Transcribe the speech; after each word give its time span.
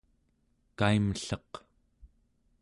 kaimlleq 0.77 1.51